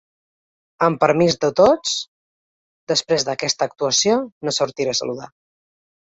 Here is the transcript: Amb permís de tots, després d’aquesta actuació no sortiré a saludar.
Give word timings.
Amb 0.85 0.99
permís 1.01 1.35
de 1.43 1.49
tots, 1.59 1.91
després 2.91 3.25
d’aquesta 3.27 3.67
actuació 3.69 4.15
no 4.49 4.55
sortiré 4.57 4.95
a 4.97 4.99
saludar. 5.01 5.29